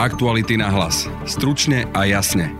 [0.00, 1.12] Aktuality na hlas.
[1.28, 2.56] Stručne a jasne.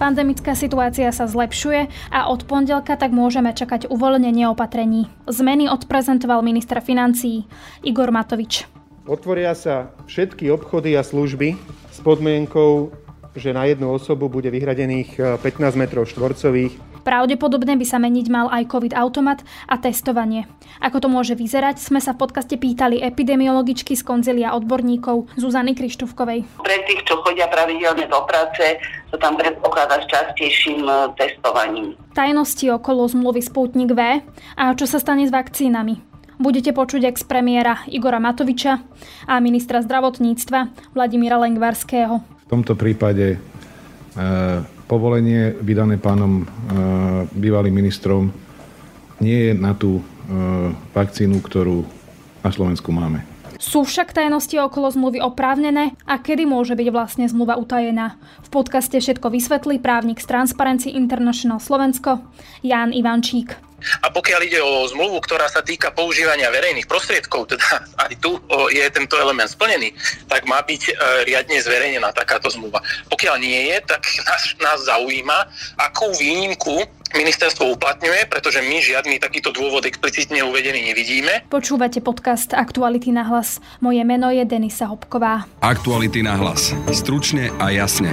[0.00, 5.12] Pandemická situácia sa zlepšuje a od pondelka tak môžeme čakať uvoľnenie opatrení.
[5.28, 7.44] Zmeny odprezentoval minister financií
[7.84, 8.64] Igor Matovič.
[9.04, 11.60] Otvoria sa všetky obchody a služby
[11.92, 12.88] s podmienkou,
[13.36, 16.72] že na jednu osobu bude vyhradených 15 m štvorcových
[17.04, 20.48] Pravdepodobne by sa meniť mal aj COVID automat a testovanie.
[20.80, 26.48] Ako to môže vyzerať, sme sa v podcaste pýtali epidemiologičky z konzilia odborníkov Zuzany Krištúvkovej.
[26.64, 28.80] Pre tých, čo chodia pravidelne do práce,
[29.12, 31.92] to tam predpokladá s častejším e, testovaním.
[32.16, 34.00] Tajnosti okolo zmluvy Sputnik V
[34.56, 36.00] a čo sa stane s vakcínami.
[36.40, 38.82] Budete počuť ex premiéra Igora Matoviča
[39.28, 42.18] a ministra zdravotníctva Vladimíra Lengvarského.
[42.18, 43.38] V tomto prípade e,
[44.84, 46.44] povolenie vydané pánom e,
[47.32, 48.30] bývalým ministrom
[49.22, 50.02] nie je na tú e,
[50.92, 51.84] vakcínu, ktorú
[52.44, 53.24] na Slovensku máme.
[53.56, 58.18] Sú však tajnosti okolo zmluvy oprávnené a kedy môže byť vlastne zmluva utajená?
[58.44, 62.20] V podcaste všetko vysvetlí právnik z Transparency International Slovensko
[62.60, 63.56] Jan Ivančík.
[64.02, 67.68] A pokiaľ ide o zmluvu, ktorá sa týka používania verejných prostriedkov, teda
[68.08, 68.36] aj tu
[68.72, 69.92] je tento element splnený,
[70.28, 70.92] tak má byť e,
[71.28, 72.80] riadne zverejnená takáto zmluva.
[73.08, 75.38] Pokiaľ nie je, tak nás, nás zaujíma,
[75.80, 76.84] akú výnimku
[77.14, 81.46] ministerstvo uplatňuje, pretože my žiadny takýto dôvod explicitne uvedený nevidíme.
[81.46, 83.62] Počúvate podcast Aktuality na hlas.
[83.78, 85.46] Moje meno je Denisa Hopková.
[85.62, 86.74] Aktuality na hlas.
[86.90, 88.10] Stručne a jasne.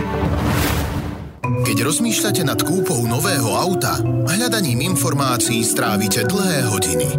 [1.62, 7.09] Keď rozmýšľate nad kúpou nového auta, hľadaním informácií strávite dlhé hodiny.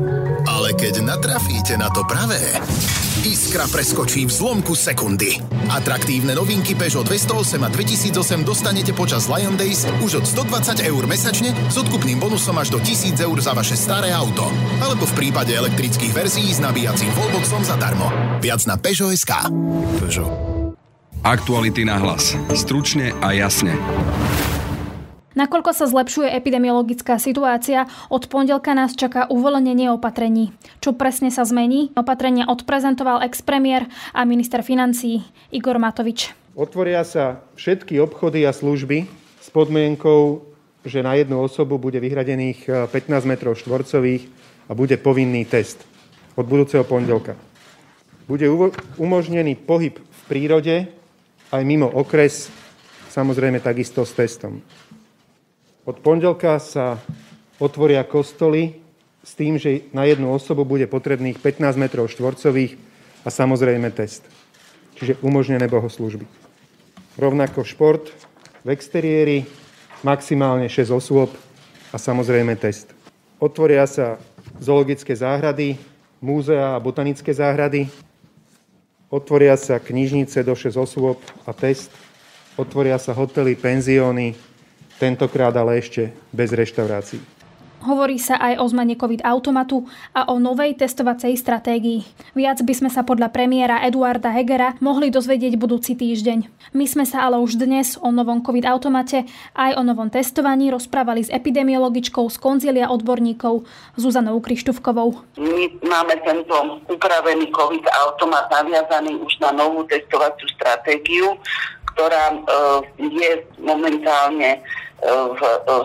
[0.50, 2.58] Ale keď natrafíte na to pravé,
[3.22, 5.38] iskra preskočí v zlomku sekundy.
[5.70, 11.54] Atraktívne novinky Peugeot 208 a 2008 dostanete počas Lion Days už od 120 eur mesačne
[11.70, 14.50] s odkupným bonusom až do 1000 eur za vaše staré auto.
[14.82, 18.10] Alebo v prípade elektrických verzií s nabíjacím wallboxom zadarmo.
[18.42, 19.32] Viac na Peugeot.sk.
[20.02, 20.51] Peugeot.
[21.22, 22.34] Aktuality na hlas.
[22.50, 23.78] Stručne a jasne.
[25.38, 30.50] Nakoľko sa zlepšuje epidemiologická situácia, od pondelka nás čaká uvoľnenie opatrení.
[30.82, 31.94] Čo presne sa zmení?
[31.94, 35.22] Opatrenia odprezentoval ex-premiér a minister financií
[35.54, 36.34] Igor Matovič.
[36.58, 39.06] Otvoria sa všetky obchody a služby
[39.38, 40.42] s podmienkou,
[40.82, 44.22] že na jednu osobu bude vyhradených 15 eh, m štvorcových
[44.66, 45.86] a bude povinný test
[46.34, 47.38] od budúceho pondelka.
[48.26, 48.50] Bude
[48.98, 50.90] umožnený pohyb v prírode
[51.52, 52.48] aj mimo okres,
[53.12, 54.64] samozrejme takisto s testom.
[55.84, 56.96] Od pondelka sa
[57.60, 58.80] otvoria kostoly
[59.20, 62.72] s tým, že na jednu osobu bude potrebných 15 m štvorcových
[63.22, 64.24] a samozrejme test.
[64.96, 66.24] Čiže umožnené bohoslužby.
[67.20, 68.08] Rovnako šport
[68.64, 69.44] v exteriéri,
[70.00, 71.30] maximálne 6 osôb
[71.92, 72.88] a samozrejme test.
[73.36, 74.16] Otvoria sa
[74.56, 75.76] zoologické záhrady,
[76.22, 77.90] múzea a botanické záhrady,
[79.12, 81.92] Otvoria sa knižnice do 6 osôb a test.
[82.56, 84.32] Otvoria sa hotely, penzióny,
[84.96, 87.20] tentokrát ale ešte bez reštaurácií.
[87.82, 89.82] Hovorí sa aj o zmene COVID automatu
[90.14, 92.06] a o novej testovacej stratégii.
[92.38, 96.46] Viac by sme sa podľa premiéra Eduarda Hegera mohli dozvedieť budúci týždeň.
[96.78, 99.26] My sme sa ale už dnes o novom COVID automate
[99.58, 103.66] aj o novom testovaní rozprávali s epidemiologičkou z konzília odborníkov
[103.98, 105.18] Zuzanou Krištúvkovou.
[105.42, 111.34] My máme tento upravený COVID automat naviazaný už na novú testovaciu stratégiu,
[111.92, 112.36] ktorá e,
[113.10, 114.62] je momentálne
[115.02, 115.40] v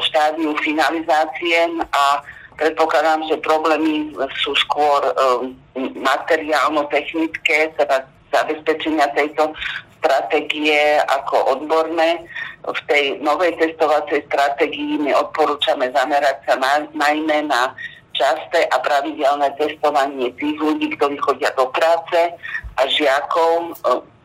[0.06, 1.58] štádiu finalizácie
[1.90, 2.22] a
[2.58, 5.58] predpokladám, že problémy sú skôr um,
[5.98, 9.54] materiálno-technické, teda zabezpečenia tejto
[9.98, 12.22] stratégie ako odborné.
[12.68, 17.74] V tej novej testovacej stratégii my odporúčame zamerať sa na, najmä na
[18.18, 22.34] časté a pravidelné testovanie tých ľudí, ktorí chodia do práce
[22.76, 23.78] a žiakov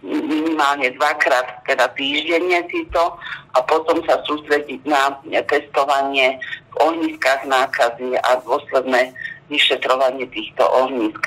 [0.02, 3.14] minimálne dvakrát teda týždenne títo
[3.54, 5.14] a potom sa sústrediť na
[5.46, 6.42] testovanie
[6.74, 9.14] v ohniskách nákazy a dôsledné
[9.46, 11.22] vyšetrovanie týchto ohnízk.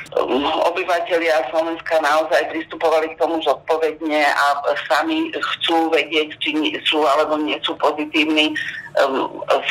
[0.66, 4.46] Obyvatelia Slovenska naozaj pristupovali k tomu zodpovedne a
[4.90, 6.52] sami chcú vedieť, či
[6.90, 8.58] sú alebo nie sú pozitívni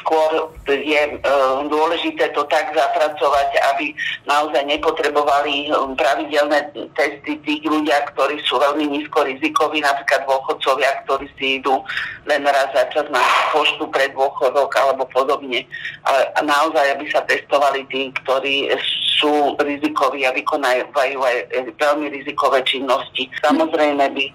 [0.01, 3.97] skôr je ehm, dôležité to tak zapracovať, aby
[4.29, 11.27] naozaj nepotrebovali ehm, pravidelné testy tých ľudia, ktorí sú veľmi nízko rizikoví, napríklad dôchodcovia, ktorí
[11.41, 11.81] si idú
[12.29, 13.21] len raz za čas na
[13.53, 15.65] poštu pre dôchodok alebo podobne.
[16.05, 18.69] Ale naozaj, aby sa testovali tí, ktorí
[19.21, 21.37] sú rizikoví a vykonávajú aj
[21.81, 23.31] veľmi rizikové činnosti.
[23.41, 24.27] Samozrejme by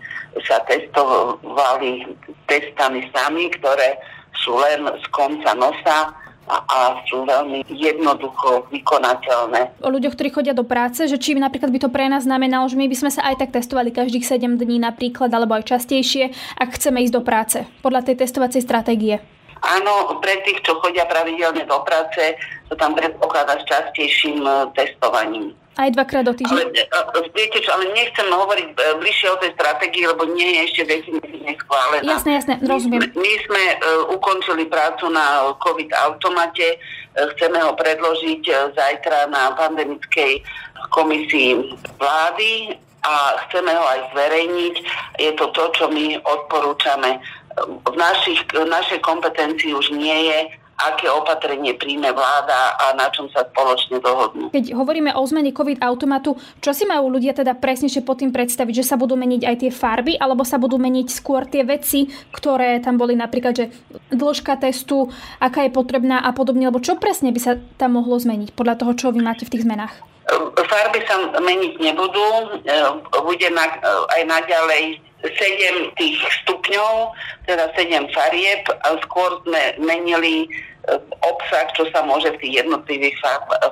[0.45, 2.05] sa testovali
[2.47, 3.97] testami sami, ktoré
[4.37, 6.13] sú len z konca nosa
[6.49, 9.85] a, a sú veľmi jednoducho vykonateľné.
[9.85, 12.75] O ľuďoch, ktorí chodia do práce, že či napríklad by to pre nás znamenalo, že
[12.75, 16.75] my by sme sa aj tak testovali každých 7 dní napríklad, alebo aj častejšie, ak
[16.75, 19.21] chceme ísť do práce, podľa tej testovacej stratégie.
[19.59, 22.39] Áno, pre tých, čo chodia pravidelne do práce,
[22.71, 25.51] to tam predpokladá s častejším e, testovaním.
[25.75, 26.55] Aj dvakrát do týždňa?
[26.55, 30.59] Ale, e, viete čo, ale nechcem hovoriť e, bližšie o tej stratégii, lebo nie je
[30.63, 32.09] ešte definitívne schválená.
[32.17, 33.13] Jasné, jasné, rozumiem.
[33.13, 33.77] My, my sme uh,
[34.17, 40.41] ukončili prácu na COVID automate, uh, chceme ho predložiť uh, zajtra na pandemickej
[40.89, 42.73] komisii vlády
[43.05, 44.75] a chceme ho aj zverejniť.
[45.21, 47.21] Je to to, čo my odporúčame.
[47.59, 50.39] V, našich, v našej kompetencii už nie je
[50.79, 54.49] aké opatrenie príjme vláda a na čom sa spoločne dohodnú.
[54.55, 58.79] Keď hovoríme o zmene COVID automatu, čo si majú ľudia teda presnejšie pod tým predstaviť,
[58.79, 62.79] že sa budú meniť aj tie farby, alebo sa budú meniť skôr tie veci, ktoré
[62.79, 63.65] tam boli napríklad, že
[64.15, 65.11] dĺžka testu,
[65.43, 68.91] aká je potrebná a podobne, alebo čo presne by sa tam mohlo zmeniť podľa toho,
[68.95, 69.91] čo vy máte v tých zmenách?
[70.69, 72.25] Farby sa meniť nebudú,
[73.25, 73.65] bude na,
[74.13, 77.11] aj naďalej 7 tých stupňov,
[77.43, 80.47] teda 7 farieb a skôr sme menili e,
[81.19, 83.19] obsah, čo sa môže v tých jednotlivých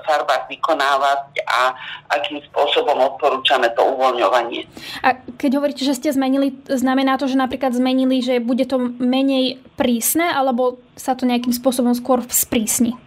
[0.03, 1.71] farbách vykonávať a
[2.11, 4.67] akým spôsobom odporúčame to uvoľňovanie.
[5.07, 9.63] A keď hovoríte, že ste zmenili, znamená to, že napríklad zmenili, že bude to menej
[9.79, 12.99] prísne, alebo sa to nejakým spôsobom skôr sprísni?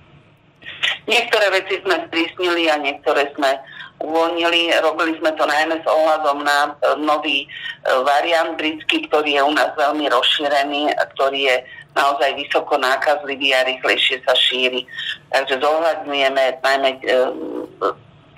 [1.05, 3.61] Niektoré veci sme sprísnili a niektoré sme
[4.01, 4.73] uvoľnili.
[4.81, 6.71] Robili sme to najmä s ohľadom na e,
[7.05, 7.47] nový e,
[8.05, 11.57] variant britský, ktorý je u nás veľmi rozšírený a ktorý je
[11.93, 14.89] naozaj vysoko nákazlivý a rýchlejšie sa šíri.
[15.31, 16.99] Takže zohľadňujeme najmä e,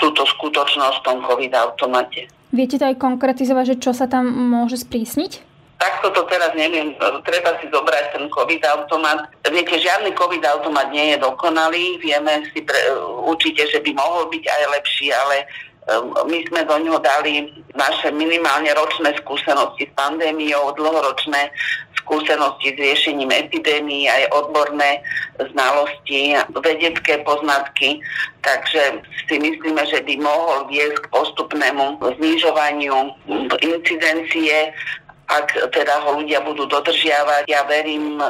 [0.02, 2.26] túto skutočnosť v tom COVID-automate.
[2.52, 5.51] Viete to aj konkretizovať, že čo sa tam môže sprísniť?
[5.82, 6.94] Takto to teraz neviem,
[7.26, 9.26] treba si zobrať ten COVID-automat.
[9.50, 12.78] Viete, žiadny COVID-automat nie je dokonalý, vieme si pre,
[13.26, 15.42] určite, že by mohol byť aj lepší, ale
[15.90, 21.50] um, my sme do ňoho dali naše minimálne ročné skúsenosti s pandémiou, dlhoročné
[21.98, 25.02] skúsenosti s riešením epidémií, aj odborné
[25.50, 28.02] znalosti, vedecké poznatky.
[28.42, 33.14] Takže si myslíme, že by mohol viesť k postupnému znižovaniu
[33.62, 34.74] incidencie
[35.28, 37.46] ak teda ho ľudia budú dodržiavať.
[37.46, 38.26] Ja verím e,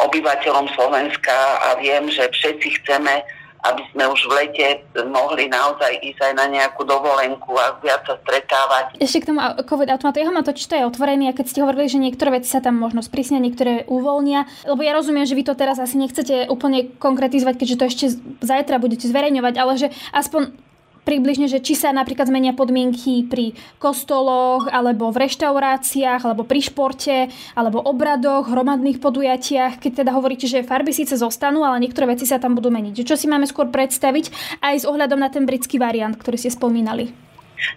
[0.00, 3.22] obyvateľom Slovenska a viem, že všetci chceme
[3.62, 4.66] aby sme už v lete
[5.06, 8.98] mohli naozaj ísť aj na nejakú dovolenku a viac sa stretávať.
[8.98, 11.86] Ešte k tomu COVID automatu, jeho mám totiž to je otvorený a keď ste hovorili,
[11.86, 15.54] že niektoré veci sa tam možno sprísnia, niektoré uvoľnia, lebo ja rozumiem, že vy to
[15.54, 18.06] teraz asi nechcete úplne konkretizovať, keďže to ešte
[18.42, 20.71] zajtra budete zverejňovať, ale že aspoň
[21.02, 27.26] približne, že či sa napríklad zmenia podmienky pri kostoloch, alebo v reštauráciách, alebo pri športe,
[27.58, 32.38] alebo obradoch, hromadných podujatiach, keď teda hovoríte, že farby síce zostanú, ale niektoré veci sa
[32.38, 33.02] tam budú meniť.
[33.02, 37.10] Čo si máme skôr predstaviť aj s ohľadom na ten britský variant, ktorý ste spomínali?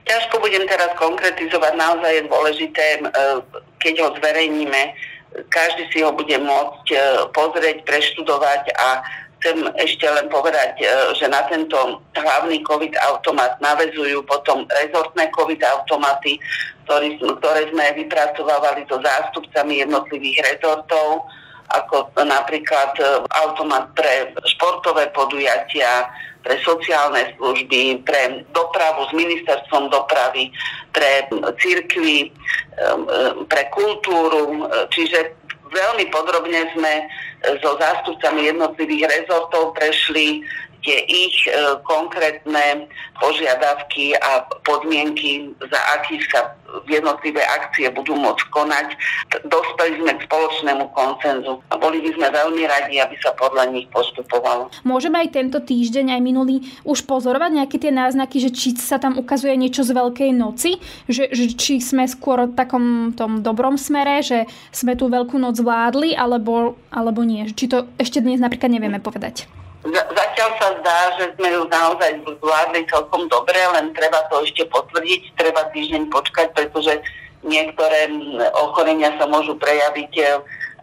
[0.06, 2.86] Ťažko budem teraz konkretizovať, naozaj je dôležité,
[3.78, 4.82] keď ho zverejníme,
[5.52, 6.88] každý si ho bude môcť
[7.36, 9.04] pozrieť, preštudovať a
[9.46, 15.62] chcem ešte len povedať, e, že na tento hlavný COVID automat navezujú potom rezortné COVID
[15.62, 16.42] automaty,
[16.90, 21.30] ktoré sme vypracovávali so zástupcami jednotlivých rezortov,
[21.78, 23.06] ako napríklad e,
[23.46, 26.10] automat pre športové podujatia,
[26.42, 30.50] pre sociálne služby, pre dopravu s ministerstvom dopravy,
[30.90, 31.30] pre
[31.62, 32.30] církvy, e,
[33.46, 34.66] pre kultúru.
[34.90, 36.94] Čiže veľmi podrobne sme
[37.62, 40.42] so zástupcami jednotlivých rezortov prešli
[40.86, 42.86] tie ich e, konkrétne
[43.18, 46.54] požiadavky a podmienky, za akých sa
[46.86, 48.88] jednotlivé akcie budú môcť konať.
[49.48, 53.88] Dospeli sme k spoločnému koncenzu a boli by sme veľmi radi, aby sa podľa nich
[53.90, 54.70] postupovalo.
[54.84, 59.16] Môžeme aj tento týždeň, aj minulý, už pozorovať nejaké tie náznaky, že či sa tam
[59.16, 60.78] ukazuje niečo z Veľkej noci,
[61.08, 65.56] že, že či sme skôr v takom tom dobrom smere, že sme tú Veľkú noc
[65.56, 67.48] zvládli, alebo, alebo nie.
[67.48, 69.48] Či to ešte dnes napríklad nevieme povedať.
[69.94, 75.38] Zatiaľ sa zdá, že sme ju naozaj zvládli celkom dobre, len treba to ešte potvrdiť,
[75.38, 77.06] treba týždeň počkať, pretože
[77.46, 78.10] niektoré
[78.58, 80.26] ochorenia sa môžu prejaviť e,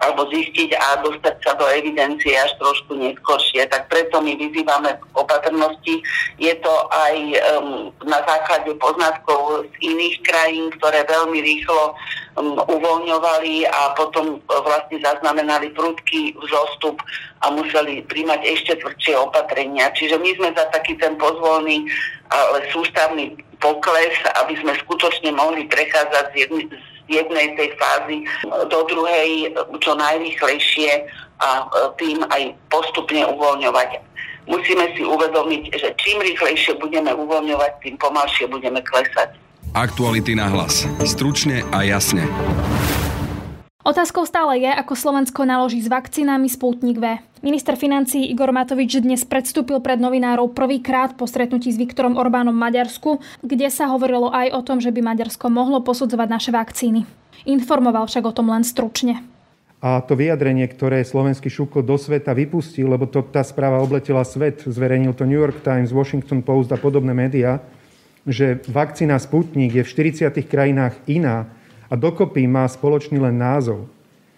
[0.02, 3.64] alebo zistiť a dostať sa do evidencie až trošku neskôršie.
[3.70, 6.02] Tak preto my vyzývame k opatrnosti.
[6.42, 7.16] Je to aj
[7.56, 11.94] um, na základe poznatkov z iných krajín, ktoré veľmi rýchlo
[12.34, 16.98] um, uvoľňovali a potom vlastne zaznamenali prudký vzostup
[17.42, 19.94] a museli príjmať ešte tvrdšie opatrenia.
[19.94, 21.86] Čiže my sme za taký ten pozvolný,
[22.30, 28.24] ale sústavný pokles, aby sme skutočne mohli prechádzať z, jedny, z jednej tej fázy
[28.72, 29.52] do druhej
[29.84, 31.04] čo najrýchlejšie
[31.42, 31.68] a
[32.00, 34.00] tým aj postupne uvoľňovať.
[34.48, 39.38] Musíme si uvedomiť, že čím rýchlejšie budeme uvoľňovať, tým pomalšie budeme klesať.
[39.72, 40.84] Aktuality na hlas.
[41.06, 42.26] Stručne a jasne.
[43.82, 47.18] Otázkou stále je, ako Slovensko naloží s vakcínami Sputnik V.
[47.42, 52.62] Minister financí Igor Matovič dnes predstúpil pred novinárov prvýkrát po stretnutí s Viktorom Orbánom v
[52.70, 57.02] Maďarsku, kde sa hovorilo aj o tom, že by Maďarsko mohlo posudzovať naše vakcíny.
[57.50, 59.26] Informoval však o tom len stručne.
[59.82, 64.62] A to vyjadrenie, ktoré slovenský šuko do sveta vypustil, lebo to, tá správa obletela svet,
[64.62, 67.58] zverejnil to New York Times, Washington Post a podobné médiá,
[68.22, 71.50] že vakcína Sputnik je v 40 krajinách iná
[71.90, 73.90] a dokopy má spoločný len názov.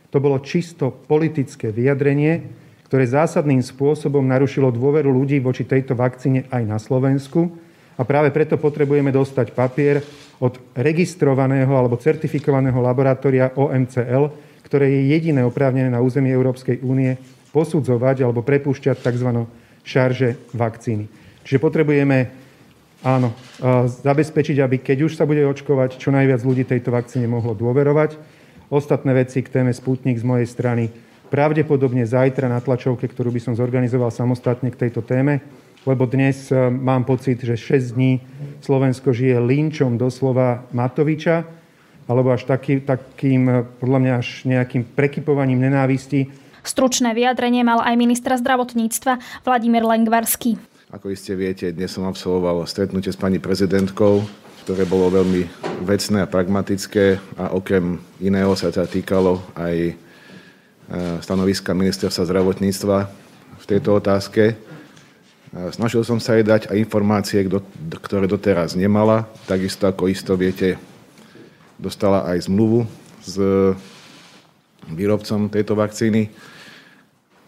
[0.09, 6.63] To bolo čisto politické vyjadrenie, ktoré zásadným spôsobom narušilo dôveru ľudí voči tejto vakcíne aj
[6.65, 7.51] na Slovensku.
[7.95, 10.03] A práve preto potrebujeme dostať papier
[10.43, 14.25] od registrovaného alebo certifikovaného laboratória OMCL,
[14.67, 17.15] ktoré je jediné oprávnené na území Európskej únie
[17.55, 19.47] posudzovať alebo prepúšťať tzv.
[19.87, 21.07] šarže vakcíny.
[21.47, 22.45] Čiže potrebujeme
[23.05, 23.37] Áno,
[24.01, 28.17] zabezpečiť, aby keď už sa bude očkovať, čo najviac ľudí tejto vakcíne mohlo dôverovať.
[28.73, 30.89] Ostatné veci k téme Sputnik z mojej strany
[31.35, 35.43] pravdepodobne zajtra na tlačovke, ktorú by som zorganizoval samostatne k tejto téme,
[35.83, 38.23] lebo dnes e, mám pocit, že 6 dní
[38.63, 41.43] Slovensko žije linčom doslova Matoviča,
[42.07, 46.31] alebo až taký, takým, e, podľa mňa až nejakým prekypovaním nenávisti.
[46.63, 50.55] Stručné vyjadrenie mal aj ministra zdravotníctva Vladimír Lengvarský.
[50.95, 54.23] Ako iste viete, dnes som absolvoval stretnutie s pani prezidentkou,
[54.63, 55.51] ktoré bolo veľmi
[55.83, 59.99] vecné a pragmatické a okrem iného sa teda týkalo aj
[61.25, 62.99] stanoviska ministerstva zdravotníctva
[63.61, 64.53] v tejto otázke.
[64.53, 64.55] E,
[65.73, 67.41] snažil som sa jej dať aj informácie,
[68.05, 69.25] ktoré doteraz nemala.
[69.49, 70.77] Takisto, ako isto viete,
[71.81, 72.85] dostala aj zmluvu
[73.25, 73.41] s
[74.93, 76.29] výrobcom tejto vakcíny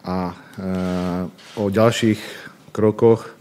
[0.01, 0.35] a e,
[1.61, 2.19] o ďalších
[2.73, 3.36] krokoch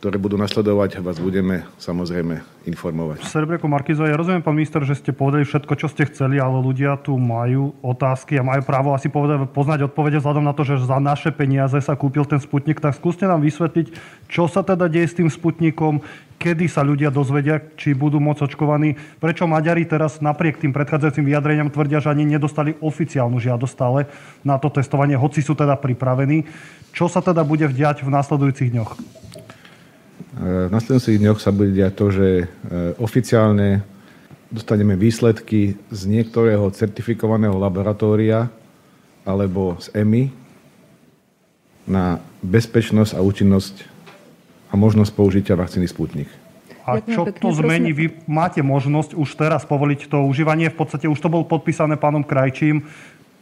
[0.00, 3.20] ktoré budú nasledovať, vás budeme samozrejme informovať.
[3.20, 6.96] Serebreku Markizo, ja rozumiem, pán minister, že ste povedali všetko, čo ste chceli, ale ľudia
[6.96, 10.96] tu majú otázky a majú právo asi povedať, poznať odpovede vzhľadom na to, že za
[10.96, 12.80] naše peniaze sa kúpil ten Sputnik.
[12.80, 13.92] Tak skúste nám vysvetliť,
[14.24, 16.00] čo sa teda deje s tým Sputnikom,
[16.40, 18.96] kedy sa ľudia dozvedia, či budú môcť očkovaní.
[19.20, 24.08] Prečo Maďari teraz napriek tým predchádzajúcim vyjadreniam tvrdia, že ani nedostali oficiálnu žiadosť stále
[24.48, 26.48] na to testovanie, hoci sú teda pripravení.
[26.96, 29.20] Čo sa teda bude vdiať v následujúcich dňoch?
[30.36, 32.44] V nasledujúcich dňoch sa bude diať to, že e,
[33.00, 33.82] oficiálne
[34.50, 38.50] dostaneme výsledky z niektorého certifikovaného laboratória
[39.22, 40.24] alebo z EMI
[41.86, 43.74] na bezpečnosť a účinnosť
[44.70, 46.30] a možnosť použitia vakcíny Sputnik.
[46.86, 47.94] A čo to zmení?
[47.94, 50.70] Vy máte možnosť už teraz povoliť to užívanie.
[50.72, 52.82] V podstate už to bolo podpísané pánom Krajčím.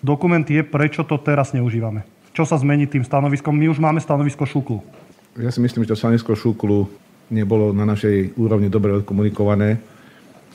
[0.05, 2.05] Dokument je, prečo to teraz neužívame.
[2.37, 3.57] Čo sa zmení tým stanoviskom?
[3.57, 4.85] My už máme stanovisko Šuklu.
[5.37, 6.89] Ja si myslím, že to stanovisko Šuklu
[7.29, 9.77] nebolo na našej úrovni dobre odkomunikované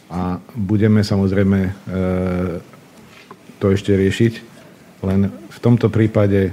[0.10, 1.72] a budeme samozrejme e,
[3.62, 4.34] to ešte riešiť.
[5.06, 6.52] Len v tomto prípade e,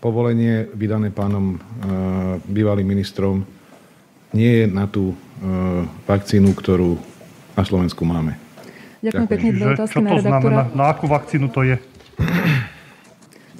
[0.00, 1.58] povolenie vydané pánom e,
[2.48, 3.44] bývalým ministrom
[4.32, 5.12] nie je na tú
[6.06, 6.96] vakcínu, ktorú
[7.52, 8.38] na Slovensku máme.
[9.02, 9.26] Ďakujem, Ďakujem.
[9.28, 9.48] pekne.
[9.58, 10.62] Čo to znamená?
[10.72, 11.76] Na akú vakcínu to je?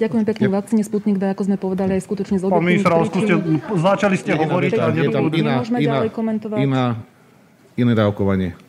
[0.03, 0.45] Ďakujem pekne.
[0.51, 4.71] Vakcíne Sputnik V, ako sme povedali, aj skutočne z objektívnych Pán minister, začali ste hovoriť
[4.75, 5.39] a nebudú...
[5.39, 6.57] Nemôžeme ďalej komentovať.
[6.59, 6.99] Iná,
[7.79, 8.59] iné dávkovanie.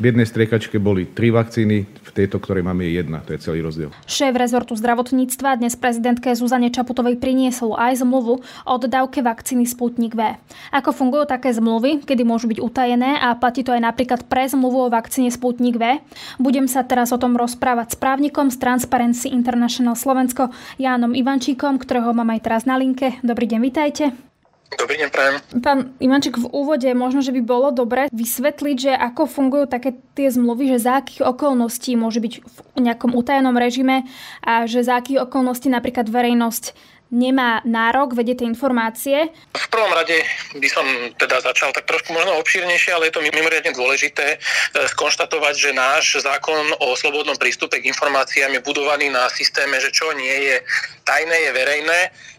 [0.00, 3.20] V jednej striekačke boli tri vakcíny, v tejto, ktorej máme jedna.
[3.20, 3.92] To je celý rozdiel.
[4.08, 10.40] Šéf rezortu zdravotníctva dnes prezidentke Zuzane Čaputovej priniesol aj zmluvu o dodávke vakcíny Sputnik V.
[10.72, 14.88] Ako fungujú také zmluvy, kedy môžu byť utajené a platí to aj napríklad pre zmluvu
[14.88, 16.00] o vakcíne Sputnik V.
[16.40, 20.48] Budem sa teraz o tom rozprávať s právnikom z Transparency International Slovensko
[20.80, 23.20] Jánom Ivančíkom, ktorého mám aj teraz na linke.
[23.20, 24.29] Dobrý deň, vitajte.
[24.70, 25.36] Dobrý deň, prajem.
[25.58, 30.30] Pán Ivanček, v úvode možno, že by bolo dobre vysvetliť, že ako fungujú také tie
[30.30, 34.06] zmluvy, že za akých okolností môže byť v nejakom utajenom režime
[34.46, 36.74] a že za akých okolností napríklad verejnosť
[37.10, 39.16] nemá nárok vedieť tie informácie?
[39.50, 40.14] V prvom rade
[40.54, 40.86] by som
[41.18, 46.22] teda začal tak trošku možno obšírnejšie, ale je to mimoriadne dôležité e, skonštatovať, že náš
[46.22, 50.56] zákon o slobodnom prístupe k informáciám je budovaný na systéme, že čo nie je
[51.02, 51.98] tajné, je verejné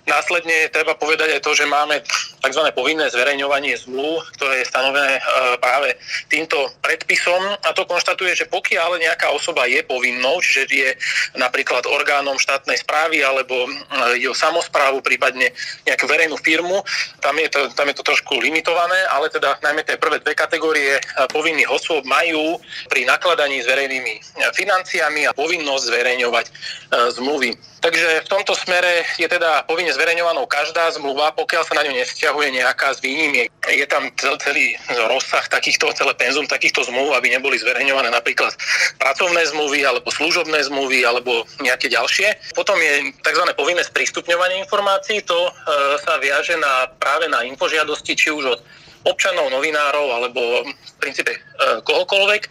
[0.09, 2.01] Následne treba povedať aj to, že máme
[2.41, 2.61] tzv.
[2.73, 5.21] povinné zverejňovanie zmluv, ktoré je stanovené e,
[5.61, 5.95] práve
[6.27, 10.89] týmto predpisom a to konštatuje, že pokiaľ nejaká osoba je povinnou, čiže je
[11.37, 13.69] napríklad orgánom štátnej správy alebo e,
[14.17, 15.53] ide o samozprávu, prípadne
[15.85, 16.81] nejakú verejnú firmu,
[17.21, 20.97] tam je, to, tam je to trošku limitované, ale teda najmä tie prvé dve kategórie
[20.97, 22.57] e, povinných osôb majú
[22.89, 24.19] pri nakladaní s verejnými
[24.57, 26.45] financiami a povinnosť zverejňovať
[26.91, 27.55] zmluvy.
[27.81, 32.30] Takže v tomto smere je teda povinne zverejňovanou každá zmluva, pokiaľ sa na ňu nevzťahuje
[32.39, 33.51] nejaká z výnimiek.
[33.67, 34.79] Je tam celý
[35.11, 38.55] rozsah takýchto, celé penzum takýchto zmluv, aby neboli zverejňované napríklad
[39.01, 42.55] pracovné zmluvy alebo služobné zmluvy alebo nejaké ďalšie.
[42.55, 43.43] Potom je tzv.
[43.57, 45.19] povinné sprístupňovanie informácií.
[45.27, 45.51] To e,
[45.99, 48.61] sa viaže na, práve na infožiadosti, či už od
[49.01, 51.39] občanov, novinárov alebo v princípe e,
[51.81, 52.41] kohokoľvek.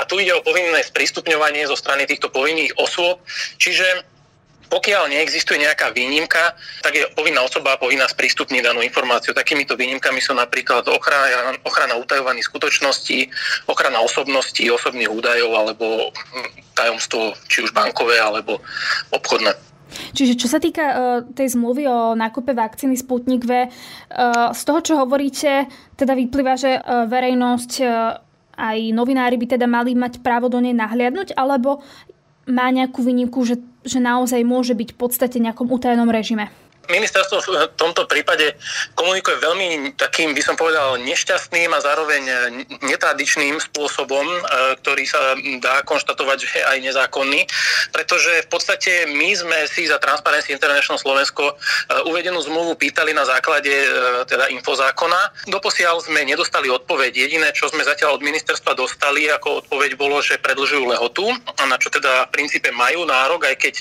[0.00, 3.20] A tu ide o povinné sprístupňovanie zo strany týchto povinných osôb.
[3.60, 4.17] Čiže
[4.68, 9.32] pokiaľ neexistuje nejaká výnimka, tak je povinná osoba povinná sprístupniť danú informáciu.
[9.32, 13.28] Takýmito výnimkami sú napríklad ochrana, ochrana utajovaných skutočností,
[13.66, 16.12] ochrana osobností, osobných údajov alebo
[16.76, 18.60] tajomstvo či už bankové alebo
[19.10, 19.56] obchodné.
[19.88, 20.96] Čiže čo sa týka uh,
[21.32, 25.64] tej zmluvy o nákupe vakcíny Sputnik V, uh, z toho, čo hovoríte,
[25.96, 27.72] teda vyplýva, že uh, verejnosť
[28.58, 31.78] aj novinári by teda mali mať právo do nej nahliadnúť, alebo
[32.48, 36.48] má nejakú výnimku, že, že naozaj môže byť v podstate nejakom utajenom režime?
[36.88, 38.56] Ministerstvo v tomto prípade
[38.96, 42.22] komunikuje veľmi takým, by som povedal, nešťastným a zároveň
[42.82, 44.40] netradičným spôsobom, e,
[44.80, 47.40] ktorý sa dá konštatovať, že je aj nezákonný,
[47.92, 51.56] pretože v podstate my sme si za Transparency International Slovensko
[52.08, 53.70] uvedenú zmluvu pýtali na základe
[54.26, 55.32] teda infozákona.
[55.48, 57.28] Doposiaľ sme nedostali odpoveď.
[57.28, 61.28] Jediné, čo sme zatiaľ od ministerstva dostali ako odpoveď bolo, že predlžujú lehotu,
[61.68, 63.74] na čo teda v princípe majú nárok, aj keď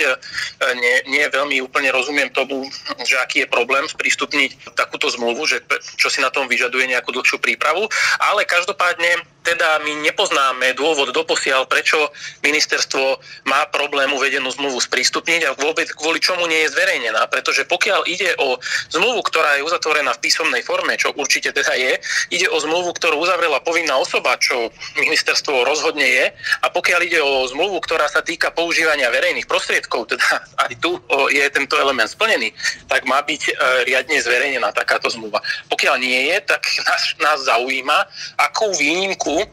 [0.77, 2.67] nie, nie veľmi úplne rozumiem tomu,
[3.03, 5.61] že aký je problém sprístupniť takúto zmluvu, že
[5.97, 7.85] čo si na tom vyžaduje nejakú dlhšiu prípravu,
[8.21, 11.95] ale každopádne teda my nepoznáme dôvod doposiaľ, prečo
[12.43, 13.15] ministerstvo
[13.47, 17.23] má problém uvedenú zmluvu sprístupniť a vôbec kvôli čomu nie je zverejnená.
[17.31, 18.59] Pretože pokiaľ ide o
[18.91, 21.95] zmluvu, ktorá je uzatvorená v písomnej forme, čo určite teda je,
[22.35, 24.67] ide o zmluvu, ktorú uzavrela povinná osoba, čo
[24.99, 26.25] ministerstvo rozhodne je,
[26.59, 30.99] a pokiaľ ide o zmluvu, ktorá sa týka používania verejných prostriedkov, teda aj tu
[31.31, 32.51] je tento element splnený,
[32.87, 33.53] tak má byť e,
[33.87, 35.43] riadne zverejnená takáto zmluva.
[35.67, 38.07] Pokiaľ nie je, tak nás, nás zaujíma,
[38.39, 39.43] akú výnimku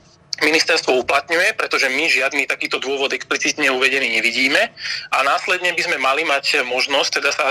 [0.42, 4.72] ministerstvo uplatňuje, pretože my žiadny takýto dôvod explicitne uvedený nevidíme
[5.14, 7.46] a následne by sme mali mať možnosť teda sa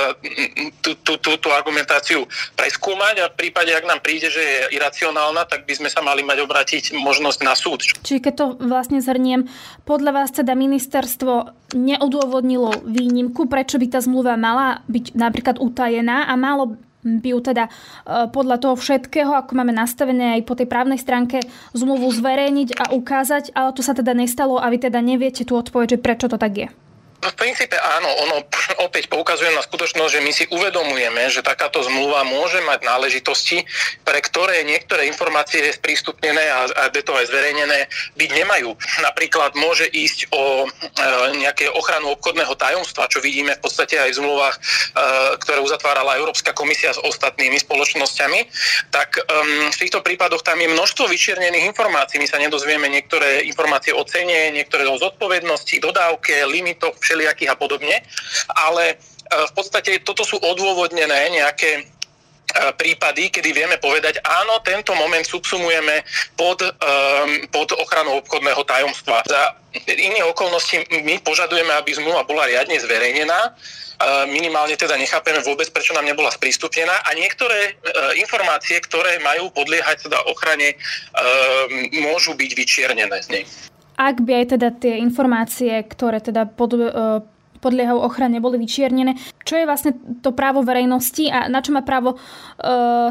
[1.04, 2.28] túto argumentáciu
[2.60, 6.26] preskúmať a v prípade, ak nám príde, že je iracionálna, tak by sme sa mali
[6.26, 7.86] mať obrátiť možnosť na súd.
[8.04, 9.48] Čiže keď to vlastne zhrniem,
[9.88, 16.34] podľa vás teda ministerstvo neodôvodnilo výnimku, prečo by tá zmluva mala byť napríklad utajená a
[16.36, 17.72] malo by ju teda e,
[18.32, 21.44] podľa toho všetkého, ako máme nastavené aj po tej právnej stránke,
[21.76, 26.00] zmluvu zverejniť a ukázať, ale to sa teda nestalo a vy teda neviete tú odpoveď,
[26.00, 26.68] že prečo to tak je.
[27.24, 28.44] V princípe áno, ono
[28.84, 33.64] opäť poukazuje na skutočnosť, že my si uvedomujeme, že takáto zmluva môže mať náležitosti,
[34.04, 37.88] pre ktoré niektoré informácie sprístupnené a, a to aj zverejnené
[38.20, 38.76] byť nemajú.
[39.04, 40.68] Napríklad môže ísť o e,
[41.40, 44.62] nejaké ochranu obchodného tajomstva, čo vidíme v podstate aj v zmluvách, e,
[45.44, 48.40] ktoré uzatvárala Európska komisia s ostatnými spoločnosťami.
[48.92, 49.22] Tak e,
[49.72, 52.20] v týchto prípadoch tam je množstvo vyčiernených informácií.
[52.20, 58.02] My sa nedozvieme niektoré informácie o cene, niektoré o zodpovednosti, dodávke, limitoch, všelijakých a podobne.
[58.58, 58.95] Ale e,
[59.30, 61.82] v podstate toto sú odôvodnené nejaké e,
[62.73, 66.02] prípady, kedy vieme povedať, áno, tento moment subsumujeme
[66.34, 66.69] pod, um,
[67.54, 69.21] pod ochranou obchodného tajomstva.
[69.30, 69.54] Za
[69.86, 73.54] iných okolností my požadujeme, aby zmluva bola riadne zverejnená,
[74.28, 80.12] minimálne teda nechápeme vôbec, prečo nám nebola sprístupnená a niektoré uh, informácie, ktoré majú podliehať
[80.12, 81.65] teda ochrane, uh,
[82.04, 83.43] môžu byť vyčiernené z nej
[83.97, 86.89] ak by aj teda tie informácie, ktoré teda pod, e,
[87.63, 89.15] podliehajú ochrane, boli vyčiernené.
[89.47, 92.17] Čo je vlastne to právo verejnosti a na čo má právo e,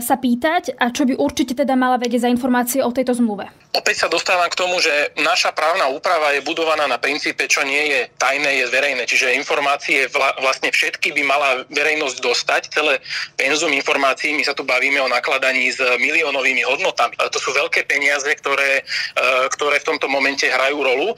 [0.05, 3.49] sa pýtať a čo by určite teda mala vedieť za informácie o tejto zmluve?
[3.73, 7.89] Opäť sa dostávam k tomu, že naša právna úprava je budovaná na princípe, čo nie
[7.89, 9.09] je tajné, je zverejné.
[9.09, 12.63] Čiže informácie vla, vlastne všetky by mala verejnosť dostať.
[12.69, 13.01] Celé
[13.33, 17.17] penzum informácií, my sa tu bavíme o nakladaní s miliónovými hodnotami.
[17.17, 18.85] To sú veľké peniaze, ktoré,
[19.17, 19.23] e,
[19.57, 21.09] ktoré v tomto momente hrajú rolu.
[21.13, 21.17] E,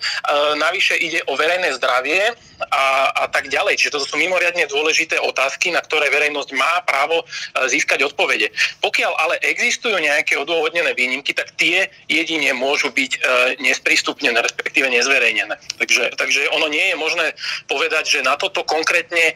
[0.54, 2.38] navyše ide o verejné zdravie
[2.70, 3.78] a, a tak ďalej.
[3.78, 7.24] Čiže toto sú mimoriadne dôležité otázky, na ktoré verejnosť má právo e,
[7.68, 8.50] získať odpovede.
[8.80, 13.18] Pokiaľ ale existujú nejaké odôvodnené výnimky, tak tie jedine môžu byť e,
[13.62, 15.54] nesprístupnené, respektíve nezverejnené.
[15.80, 17.26] Takže, takže ono nie je možné
[17.66, 19.34] povedať, že na toto konkrétne e,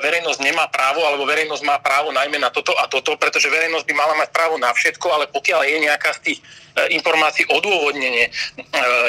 [0.00, 3.94] verejnosť nemá právo, alebo verejnosť má právo najmä na toto a toto, pretože verejnosť by
[3.94, 6.40] mala mať právo na všetko, ale pokiaľ je nejaká z tých
[6.92, 8.28] informácií odôvodnenie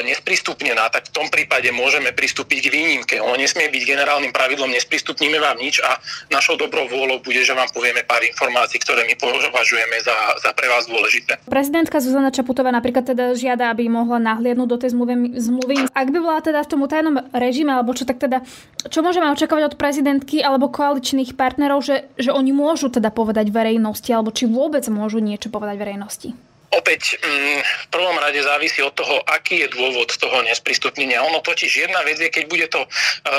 [0.08, 3.14] nesprístupnená, tak v tom prípade môžeme pristúpiť k výnimke.
[3.20, 3.82] Ono nesmie byť
[4.18, 5.94] generálnym pravidlom, nesprístupníme vám nič a
[6.34, 10.66] našou dobrou vôľou bude, že vám povieme pár informácií, ktoré my považujeme za, za pre
[10.66, 11.38] vás dôležité.
[11.46, 15.38] Prezidentka Zuzana Čaputová napríklad teda žiada, aby mohla nahliadnúť do tej zmluvy.
[15.38, 15.74] zmluvy.
[15.94, 18.42] Ak by bola teda v tom tajnom režime, alebo čo tak teda,
[18.90, 24.10] čo môžeme očakávať od prezidentky alebo koaličných partnerov, že, že oni môžu teda povedať verejnosti,
[24.10, 26.47] alebo či vôbec môžu niečo povedať verejnosti?
[26.68, 31.24] Opäť mm, v prvom rade závisí od toho, aký je dôvod toho nesprístupnenia.
[31.24, 32.88] Ono totiž jedna vec je, keď bude to, e,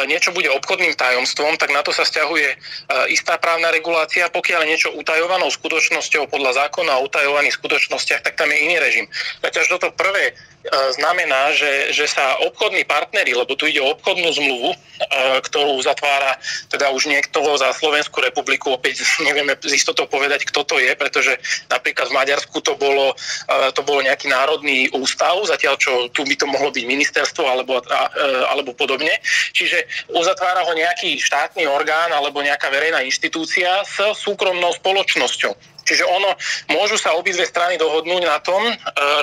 [0.10, 2.58] niečo bude obchodným tajomstvom, tak na to sa stiahuje e,
[3.14, 4.34] istá právna regulácia.
[4.34, 9.06] Pokiaľ je niečo utajovanou skutočnosťou podľa zákona o utajovaných skutočnostiach, tak tam je iný režim.
[9.46, 14.28] Pretože toto prvé E, znamená, že, že sa obchodní partnery, lebo tu ide o obchodnú
[14.28, 14.76] zmluvu,
[15.48, 16.36] ktorú zatvára
[16.68, 21.32] teda už niekto za Slovenskú republiku, opäť nevieme z istotou povedať, kto to je, pretože
[21.72, 23.16] napríklad v Maďarsku to bolo,
[23.74, 27.82] to bolo nejaký národný ústav, zatiaľ čo tu by to mohlo byť ministerstvo alebo,
[28.50, 29.18] alebo podobne.
[29.54, 35.79] Čiže uzatvára ho nejaký štátny orgán alebo nejaká verejná inštitúcia s súkromnou spoločnosťou.
[35.90, 36.38] Čiže ono,
[36.70, 38.74] môžu sa obidve strany dohodnúť na tom, e,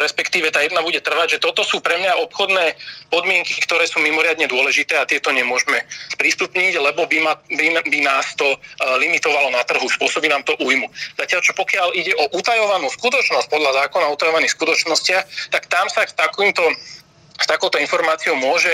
[0.02, 2.74] respektíve tá jedna bude trvať, že toto sú pre mňa obchodné
[3.06, 5.78] podmienky, ktoré sú mimoriadne dôležité a tieto nemôžeme
[6.18, 8.58] sprístupniť, lebo by, ma, by, by nás to e,
[8.98, 10.90] limitovalo na trhu, spôsobí nám to újmu.
[11.14, 16.02] Zatiaľ, čo pokiaľ ide o utajovanú skutočnosť podľa zákona o utajovaných skutočnostiach, tak tam sa
[16.02, 16.66] k takýmto
[17.36, 18.72] s takouto informáciou môže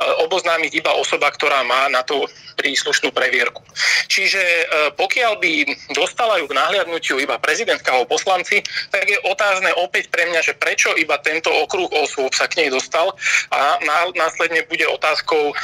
[0.00, 2.24] oboznámiť iba osoba, ktorá má na to
[2.56, 3.60] príslušnú previerku.
[4.08, 4.64] Čiže e,
[4.96, 5.52] pokiaľ by
[5.96, 8.60] dostala ju k nahliadnutiu iba prezidentka alebo poslanci,
[8.92, 12.68] tak je otázne opäť pre mňa, že prečo iba tento okruh osôb sa k nej
[12.68, 13.16] dostal
[13.52, 13.80] a
[14.12, 15.54] následne bude otázkou, e,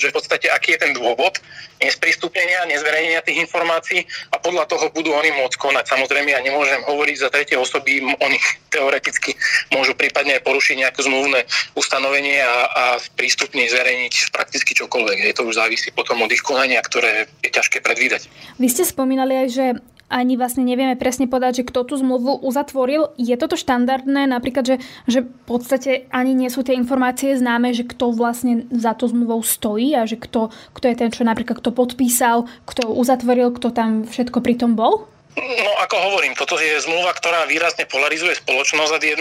[0.00, 1.36] že v podstate aký je ten dôvod
[1.76, 4.00] nesprístupnenia, nezverejnenia tých informácií
[4.32, 5.84] a podľa toho budú oni môcť konať.
[5.92, 8.38] Samozrejme, ja nemôžem hovoriť za tretie osoby, oni
[8.72, 9.36] teoreticky
[9.72, 11.44] môžu prípadne aj porušiť nejaké zmluvné
[11.76, 12.84] ustanovenie a, a
[13.16, 15.30] prístupne zverejniť prakticky čokoľvek.
[15.30, 18.26] Je to už závisí potom od ich konania, ktoré je ťažké predvídať.
[18.58, 19.66] Vy ste spomínali aj, že
[20.06, 23.14] ani vlastne nevieme presne povedať, že kto tú zmluvu uzatvoril.
[23.18, 27.86] Je toto štandardné napríklad, že, že v podstate ani nie sú tie informácie známe, že
[27.86, 31.70] kto vlastne za to zmluvou stojí a že kto, kto je ten, čo napríklad kto
[31.74, 35.10] podpísal, kto uzatvoril, kto tam všetko pri tom bol?
[35.36, 39.20] No ako hovorím, toto je zmluva, ktorá výrazne polarizuje spoločnosť ad 1.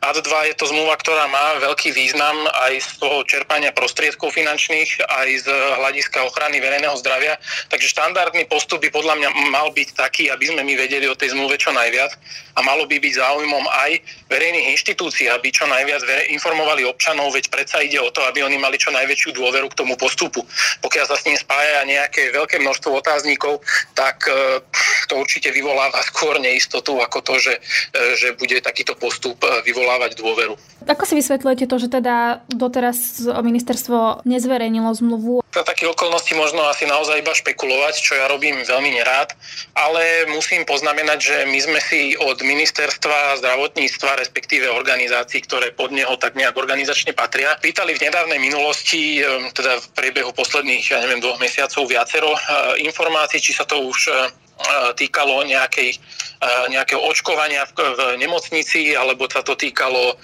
[0.00, 2.32] Ad 2 je to zmluva, ktorá má veľký význam
[2.64, 7.36] aj z toho čerpania prostriedkov finančných, aj z hľadiska ochrany verejného zdravia.
[7.68, 11.36] Takže štandardný postup by podľa mňa mal byť taký, aby sme my vedeli o tej
[11.36, 12.16] zmluve čo najviac
[12.56, 14.00] a malo by byť záujmom aj
[14.32, 18.80] verejných inštitúcií, aby čo najviac informovali občanov, veď predsa ide o to, aby oni mali
[18.80, 20.40] čo najväčšiu dôveru k tomu postupu.
[20.80, 23.60] Pokiaľ sa s ním spája nejaké veľké množstvo otáznikov,
[23.92, 24.64] tak e,
[25.10, 27.54] to určite určite vyvoláva skôr neistotu ako to, že,
[27.90, 30.54] e, že bude takýto postup e, vyvolávať dôveru.
[30.86, 35.44] Ako si vysvetľujete to, že teda doteraz ministerstvo nezverejnilo zmluvu?
[35.50, 39.34] Za také okolnosti možno asi naozaj iba špekulovať, čo ja robím veľmi nerád,
[39.74, 46.14] ale musím poznamenať, že my sme si od ministerstva zdravotníctva, respektíve organizácií, ktoré pod neho
[46.16, 51.20] tak nejak organizačne patria, pýtali v nedávnej minulosti, e, teda v priebehu posledných, ja neviem,
[51.20, 52.32] dvoch mesiacov viacero
[52.80, 54.10] informácií, či sa to už
[54.96, 55.96] týkalo nejakej,
[56.68, 60.16] nejakého očkovania v, v nemocnici, alebo sa to týkalo,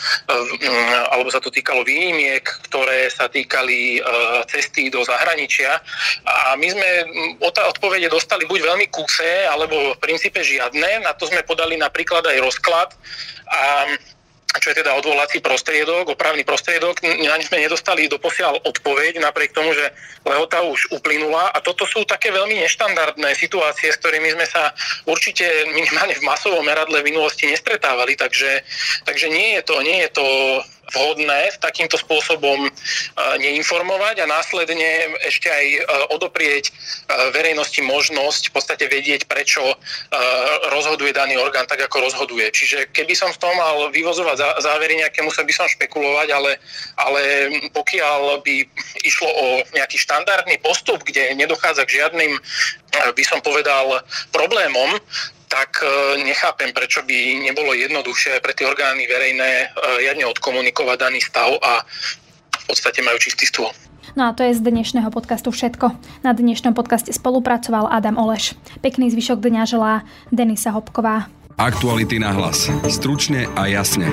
[1.12, 4.01] alebo sa to týkalo výnimiek, ktoré sa týkali
[4.49, 5.81] cesty do zahraničia.
[6.25, 6.88] A my sme
[7.44, 11.05] odpovede dostali buď veľmi kúse, alebo v princípe žiadne.
[11.05, 12.90] Na to sme podali napríklad aj rozklad.
[13.46, 13.87] A
[14.66, 17.02] čo je teda odvolací prostriedok, opravný prostriedok.
[17.02, 21.52] Na ne sme nedostali doposiaľ odpoveď, napriek tomu, že lehota už uplynula.
[21.52, 24.72] A toto sú také veľmi neštandardné situácie, s ktorými sme sa
[25.06, 28.16] určite minimálne v masovom meradle v minulosti nestretávali.
[28.16, 28.64] Takže,
[29.04, 30.26] takže nie je to, nie je to
[30.96, 32.70] vhodné takýmto spôsobom e,
[33.37, 35.80] neinformovať a následne ešte aj e,
[36.16, 36.72] odoprieť e,
[37.37, 39.61] verejnosti možnosť v podstate vedieť, prečo
[40.72, 42.48] rozhoduje daný orgán tak, ako rozhoduje.
[42.48, 46.56] Čiže keby som z toho mal vyvozovať závery nejaké, musel by som špekulovať, ale,
[46.96, 47.22] ale
[47.74, 48.54] pokiaľ by
[49.04, 52.32] išlo o nejaký štandardný postup, kde nedochádza k žiadnym,
[53.12, 54.00] by som povedal,
[54.32, 54.96] problémom,
[55.46, 55.87] tak e,
[56.26, 61.82] nechápem, prečo by nebolo jednoduchšie pre tie orgány verejné riadne e, odkomunikovať daný stav a
[62.56, 63.70] v podstate majú čistý stôl.
[64.16, 65.92] No a to je z dnešného podcastu všetko.
[66.24, 68.56] Na dnešnom podcaste spolupracoval Adam Oleš.
[68.80, 69.94] Pekný zvyšok dňa želá
[70.32, 71.28] Denisa Hopková.
[71.61, 72.68] Aktuality na hlas.
[72.88, 74.09] Stručne a jasne.